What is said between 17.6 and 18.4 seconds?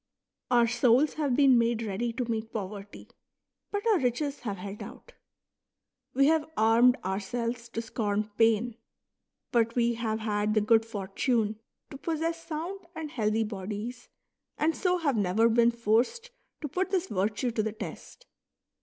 the test.